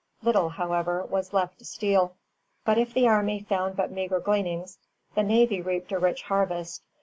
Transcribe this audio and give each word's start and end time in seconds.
Little, 0.23 0.49
however, 0.49 1.03
was 1.05 1.31
left 1.31 1.59
to 1.59 1.65
steal. 1.65 2.15
But 2.65 2.79
if 2.79 2.91
the 2.91 3.07
army 3.07 3.39
found 3.43 3.75
but 3.75 3.91
meagre 3.91 4.19
gleanings, 4.21 4.79
the 5.13 5.21
navy 5.21 5.61
reaped 5.61 5.91
a 5.91 5.99
rich 5.99 6.23
harvest. 6.23 6.81